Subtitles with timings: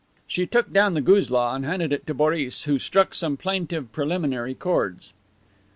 [0.25, 4.55] She took down the guzla and handed it to Boris, who struck some plaintive preliminary
[4.55, 5.13] chords.